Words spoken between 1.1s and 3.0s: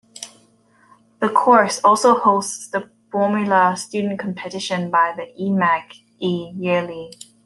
The Course also hosts the